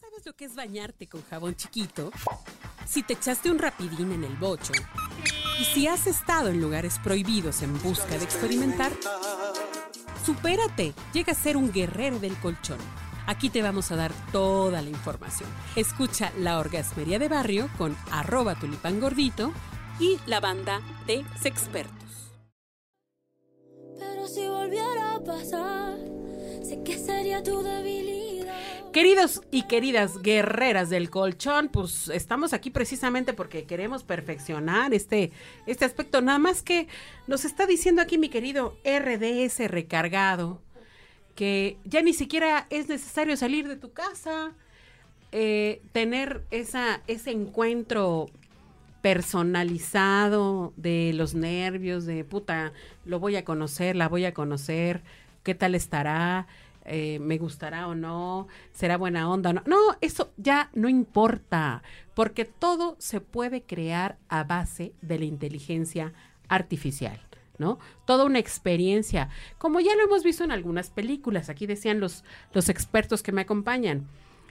[0.00, 2.10] sabes lo que es bañarte con jabón chiquito?
[2.86, 4.72] Si te echaste un rapidín en el bocho
[5.60, 8.92] y si has estado en lugares prohibidos en busca de experimentar,
[10.24, 12.78] supérate, llega a ser un guerrero del colchón.
[13.26, 15.50] Aquí te vamos a dar toda la información.
[15.74, 19.52] Escucha La Orgasmería de Barrio con arroba tulipangordito
[19.98, 22.32] y la banda de Sexpertos.
[23.98, 25.98] Pero si volviera a pasar,
[26.62, 28.17] sé que sería tu debilidad.
[28.92, 35.30] Queridos y queridas guerreras del colchón, pues estamos aquí precisamente porque queremos perfeccionar este,
[35.66, 36.22] este aspecto.
[36.22, 36.88] Nada más que
[37.26, 40.62] nos está diciendo aquí mi querido RDS recargado
[41.34, 44.54] que ya ni siquiera es necesario salir de tu casa,
[45.32, 48.30] eh, tener esa, ese encuentro
[49.02, 52.72] personalizado de los nervios, de puta,
[53.04, 55.02] lo voy a conocer, la voy a conocer,
[55.44, 56.48] qué tal estará,
[56.88, 59.62] eh, me gustará o no, será buena onda o no.
[59.66, 61.82] No, eso ya no importa,
[62.14, 66.12] porque todo se puede crear a base de la inteligencia
[66.48, 67.20] artificial.
[67.58, 67.78] ¿no?
[68.06, 69.28] Toda una experiencia,
[69.58, 73.42] como ya lo hemos visto en algunas películas, aquí decían los, los expertos que me
[73.42, 74.06] acompañan.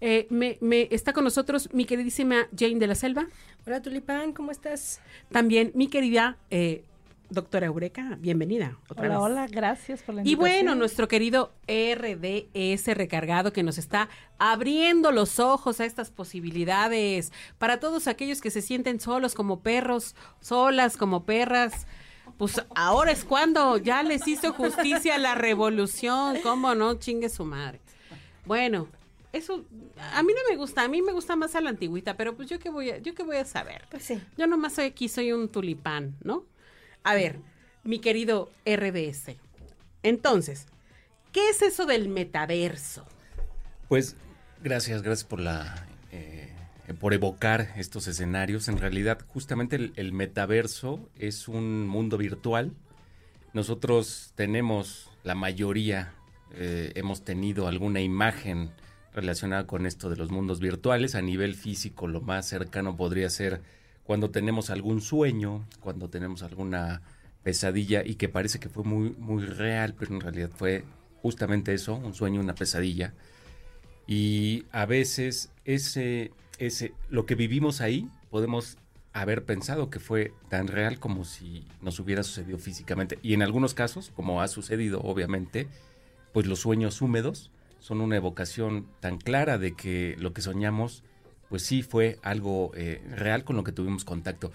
[0.00, 3.28] Eh, me, me, está con nosotros mi queridísima Jane de la Selva.
[3.66, 5.00] Hola Tulipán, ¿cómo estás?
[5.30, 6.84] También mi querida eh,
[7.32, 8.78] doctora Eureka, bienvenida.
[8.88, 9.24] Otra hola, vez.
[9.24, 10.48] hola, gracias por la invitación.
[10.48, 17.32] Y bueno, nuestro querido RDS recargado que nos está abriendo los ojos a estas posibilidades
[17.58, 21.86] para todos aquellos que se sienten solos como perros, solas como perras
[22.38, 26.94] pues ahora es cuando ya les hizo justicia la revolución, ¿cómo no?
[26.94, 27.80] Chingue su madre.
[28.46, 28.88] Bueno,
[29.32, 29.64] eso
[30.12, 32.48] a mí no me gusta, a mí me gusta más a la antigüita, pero pues
[32.48, 33.82] yo qué voy a, yo qué voy a saber.
[33.90, 34.20] Pues sí.
[34.36, 36.44] Yo nomás soy aquí, soy un tulipán, ¿no?
[37.04, 37.38] A ver,
[37.84, 39.36] mi querido RDS.
[40.02, 40.66] Entonces,
[41.32, 43.06] ¿qué es eso del metaverso?
[43.88, 44.16] Pues
[44.62, 46.52] gracias, gracias por la eh,
[47.00, 48.68] por evocar estos escenarios.
[48.68, 52.72] En realidad, justamente el, metaverso es un mundo virtual.
[53.52, 56.14] Nosotros tenemos, la mayoría,
[56.54, 58.70] eh, hemos tenido alguna imagen
[59.14, 61.14] relacionada con esto de los mundos virtuales.
[61.14, 63.62] A nivel físico, lo más cercano podría ser
[64.04, 67.02] cuando tenemos algún sueño, cuando tenemos alguna
[67.42, 70.84] pesadilla y que parece que fue muy, muy real, pero en realidad fue
[71.20, 73.14] justamente eso, un sueño, una pesadilla.
[74.06, 78.78] Y a veces ese ese, lo que vivimos ahí podemos
[79.12, 83.18] haber pensado que fue tan real como si nos hubiera sucedido físicamente.
[83.22, 85.68] Y en algunos casos, como ha sucedido obviamente,
[86.32, 91.02] pues los sueños húmedos son una evocación tan clara de que lo que soñamos,
[91.52, 94.50] pues sí fue algo eh, real con lo que tuvimos contacto.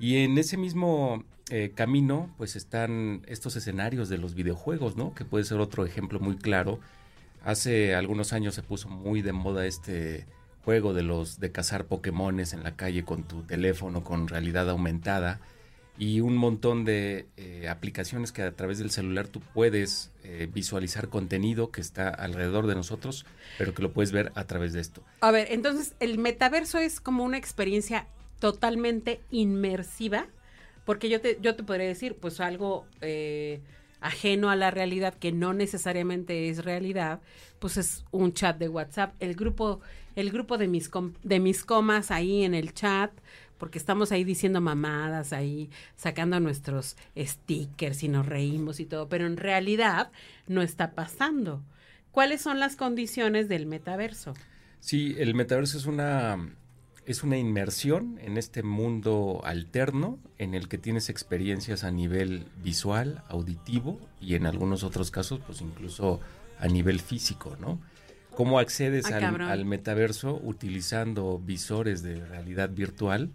[0.00, 5.14] Y en ese mismo eh, camino, pues están estos escenarios de los videojuegos, ¿no?
[5.14, 6.80] Que puede ser otro ejemplo muy claro.
[7.44, 10.26] Hace algunos años se puso muy de moda este
[10.64, 15.38] juego de los de cazar Pokémones en la calle con tu teléfono con realidad aumentada
[16.00, 21.10] y un montón de eh, aplicaciones que a través del celular tú puedes eh, visualizar
[21.10, 23.26] contenido que está alrededor de nosotros,
[23.58, 25.02] pero que lo puedes ver a través de esto.
[25.20, 28.06] A ver, entonces el metaverso es como una experiencia
[28.38, 30.26] totalmente inmersiva,
[30.86, 33.60] porque yo te, yo te podría decir, pues algo eh,
[34.00, 37.20] ajeno a la realidad, que no necesariamente es realidad,
[37.58, 39.12] pues es un chat de WhatsApp.
[39.20, 39.82] El grupo
[40.16, 40.90] el grupo de mis,
[41.22, 43.10] de mis comas ahí en el chat,
[43.60, 49.26] porque estamos ahí diciendo mamadas, ahí sacando nuestros stickers y nos reímos y todo, pero
[49.26, 50.10] en realidad
[50.48, 51.62] no está pasando.
[52.10, 54.32] ¿Cuáles son las condiciones del metaverso?
[54.80, 56.38] Sí, el metaverso es una
[57.06, 63.24] es una inmersión en este mundo alterno en el que tienes experiencias a nivel visual,
[63.28, 66.20] auditivo y en algunos otros casos pues incluso
[66.58, 67.78] a nivel físico, ¿no?
[68.30, 69.18] ¿Cómo accedes Ah,
[69.50, 73.30] al, metaverso utilizando visores de realidad virtual?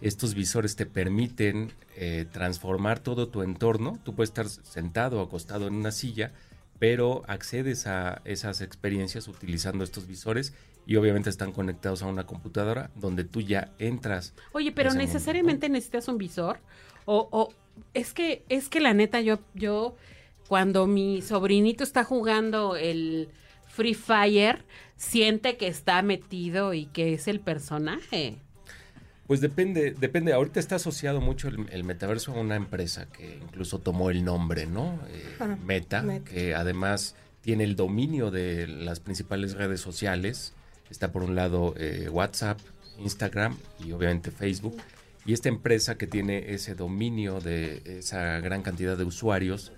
[0.00, 3.98] Estos visores te permiten eh, transformar todo tu entorno.
[4.04, 6.32] Tú puedes estar sentado o acostado en una silla,
[6.78, 10.52] pero accedes a esas experiencias utilizando estos visores
[10.86, 14.34] y obviamente están conectados a una computadora donde tú ya entras.
[14.52, 16.60] Oye, pero mundo, necesariamente necesitas un visor
[17.06, 17.52] o, o
[17.94, 19.96] es que es que la neta yo yo
[20.48, 23.28] cuando mi sobrinito está jugando el
[23.66, 24.64] Free Fire
[24.96, 28.38] siente que está metido y que es el personaje.
[29.26, 30.32] Pues depende, depende.
[30.32, 34.66] Ahorita está asociado mucho el, el metaverso a una empresa que incluso tomó el nombre,
[34.66, 35.00] ¿no?
[35.08, 36.30] Eh, Meta, Meta.
[36.30, 40.54] que además tiene el dominio de las principales redes sociales.
[40.90, 42.58] Está por un lado eh, WhatsApp,
[42.98, 44.76] Instagram y obviamente Facebook.
[45.24, 49.72] Y esta empresa que tiene ese dominio de esa gran cantidad de usuarios,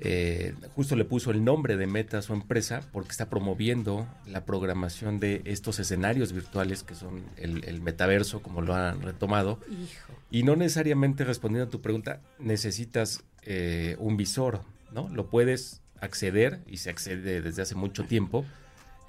[0.00, 4.44] eh, justo le puso el nombre de Meta a su empresa porque está promoviendo la
[4.46, 9.58] programación de estos escenarios virtuales que son el, el metaverso, como lo han retomado.
[9.70, 10.12] Hijo.
[10.30, 14.62] Y no necesariamente respondiendo a tu pregunta, necesitas eh, un visor,
[14.92, 15.08] ¿no?
[15.10, 18.46] Lo puedes acceder y se accede desde hace mucho tiempo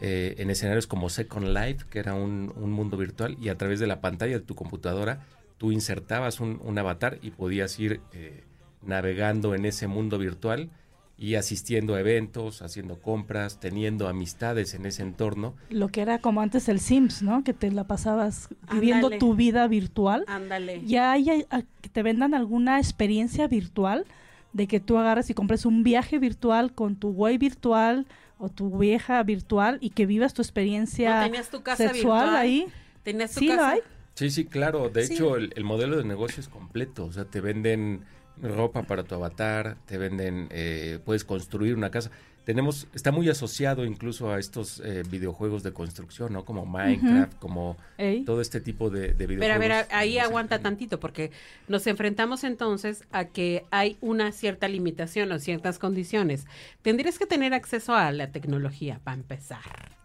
[0.00, 3.78] eh, en escenarios como Second Life, que era un, un mundo virtual, y a través
[3.80, 5.24] de la pantalla de tu computadora
[5.58, 8.44] tú insertabas un, un avatar y podías ir eh,
[8.82, 10.70] navegando en ese mundo virtual
[11.20, 15.54] y asistiendo a eventos, haciendo compras, teniendo amistades en ese entorno.
[15.68, 17.44] Lo que era como antes el Sims, ¿no?
[17.44, 20.24] Que te la pasabas viviendo tu vida virtual.
[20.28, 20.80] Ándale.
[20.86, 24.06] Ya hay a- que te vendan alguna experiencia virtual
[24.54, 28.06] de que tú agarres y compres un viaje virtual con tu güey virtual
[28.38, 32.36] o tu vieja virtual y que vivas tu ¿No experiencia tenías tu casa sexual virtual?
[32.36, 32.66] ahí.
[33.02, 33.70] ¿Tenías tu Sí, lo casa?
[33.72, 33.80] hay.
[34.14, 34.88] Sí, sí, claro.
[34.88, 35.12] De Sí.
[35.14, 37.04] hecho, el, el modelo de negocio es completo.
[37.04, 38.04] O sea, te venden
[38.42, 42.10] ropa para tu avatar, te venden, eh, puedes construir una casa.
[42.44, 46.44] Tenemos, está muy asociado incluso a estos eh, videojuegos de construcción, ¿no?
[46.44, 48.24] Como Minecraft, como Ey.
[48.24, 49.58] todo este tipo de, de videojuegos.
[49.58, 51.30] Pero a ver, ahí aguanta tantito, porque
[51.68, 56.46] nos enfrentamos entonces a que hay una cierta limitación o ciertas condiciones.
[56.82, 60.00] Tendrías que tener acceso a la tecnología para empezar.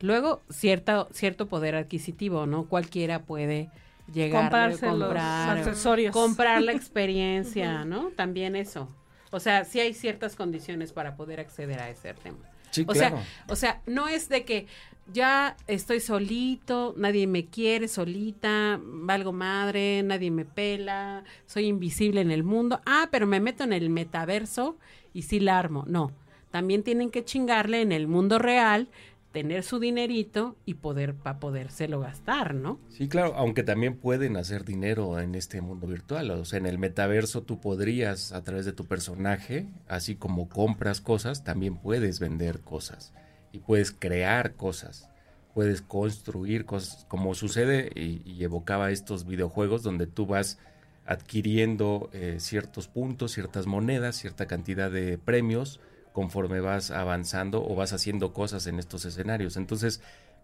[0.00, 2.66] Luego, cierta, cierto poder adquisitivo, ¿no?
[2.66, 3.70] Cualquiera puede
[4.12, 6.12] llegar Comprarse los comprar, accesorios.
[6.12, 8.10] comprar la experiencia, ¿no?
[8.10, 8.88] También eso.
[9.30, 12.38] O sea, sí hay ciertas condiciones para poder acceder a ese tema.
[12.70, 13.16] Sí, O claro.
[13.16, 14.66] sea, o sea, no es de que
[15.12, 22.30] ya estoy solito, nadie me quiere solita, valgo madre, nadie me pela, soy invisible en
[22.30, 22.80] el mundo.
[22.86, 24.76] Ah, pero me meto en el metaverso
[25.12, 25.84] y sí la armo.
[25.88, 26.12] No,
[26.52, 28.88] también tienen que chingarle en el mundo real,
[29.32, 32.80] tener su dinerito y poder para podérselo gastar, ¿no?
[32.88, 36.30] Sí, claro, aunque también pueden hacer dinero en este mundo virtual.
[36.32, 41.00] O sea, en el metaverso tú podrías, a través de tu personaje, así como compras
[41.00, 43.12] cosas, también puedes vender cosas
[43.52, 45.08] y puedes crear cosas,
[45.54, 50.58] puedes construir cosas, como sucede y, evocaba estos videojuegos donde tú vas
[51.06, 55.80] adquiriendo eh, ciertos puntos, ciertas monedas, cierta cantidad de premios
[56.12, 59.56] conforme vas avanzando o vas haciendo cosas en estos escenarios.
[59.56, 60.00] Entonces,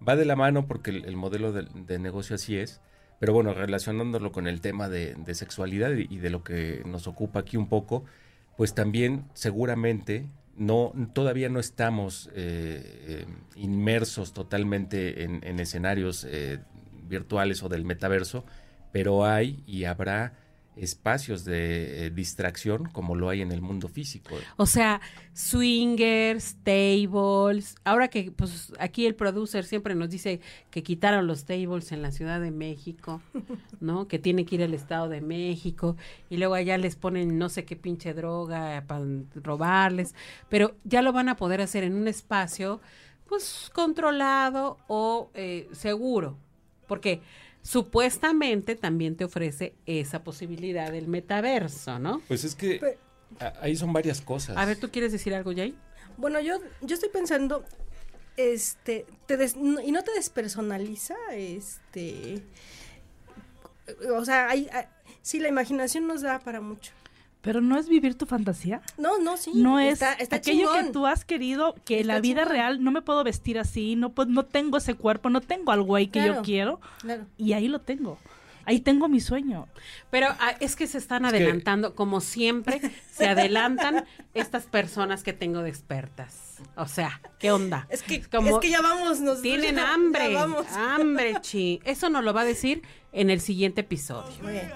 [0.06, 2.80] va de la mano porque el, el modelo de, negocio así es.
[3.18, 7.56] Pero bueno, relacionándolo con el tema de, sexualidad y, de lo que nos ocupa aquí
[7.56, 8.04] un poco,
[8.56, 10.26] pues también seguramente
[10.56, 13.26] no todavía no estamos eh, eh,
[13.56, 16.60] inmersos totalmente en, en escenarios eh,
[17.08, 18.44] virtuales o del metaverso,
[18.92, 20.34] pero hay y habrá
[20.76, 24.36] espacios de eh, distracción como lo hay en el mundo físico.
[24.56, 25.00] O sea,
[25.32, 27.76] swingers, tables.
[27.84, 30.40] Ahora que pues aquí el producer siempre nos dice
[30.70, 33.20] que quitaron los tables en la Ciudad de México,
[33.80, 34.06] ¿no?
[34.16, 35.96] Que tiene que ir al Estado de México
[36.30, 40.14] y luego allá les ponen no sé qué pinche droga para robarles,
[40.48, 42.80] pero ya lo van a poder hacer en un espacio
[43.28, 46.38] pues controlado o eh, seguro,
[46.86, 47.20] porque
[47.66, 52.22] supuestamente también te ofrece esa posibilidad del metaverso, ¿no?
[52.28, 52.96] Pues es que
[53.60, 54.56] ahí son varias cosas.
[54.56, 55.74] A ver, ¿tú quieres decir algo, Jay?
[56.16, 57.64] Bueno, yo, yo estoy pensando,
[58.36, 62.40] este, te des- no- y no te despersonaliza, este,
[64.16, 64.86] o sea, hay, hay-
[65.22, 66.92] sí, la imaginación nos da para mucho.
[67.42, 68.82] Pero no es vivir tu fantasía.
[68.98, 69.52] No, no, sí.
[69.54, 72.52] no es está, está aquello que tú has querido, que en la vida chingón.
[72.56, 76.08] real no me puedo vestir así, no, no tengo ese cuerpo, no tengo al güey
[76.08, 76.80] que yo quiero.
[77.00, 77.26] Claro.
[77.36, 78.18] Y ahí lo tengo.
[78.68, 79.68] Ahí tengo mi sueño.
[80.10, 82.80] Pero ah, es que se están Es que- adelantando, como siempre,
[83.12, 86.56] se adelantan estas personas que tengo de expertas.
[86.74, 87.86] O sea, ¿qué onda?
[87.90, 90.66] Es que, Como es que ya vamos, nos Tienen ya hambre, vamos.
[90.72, 91.80] hambre, chi.
[91.84, 94.32] Eso nos lo va a decir en el siguiente episodio.
[94.42, 94.72] Muy bien.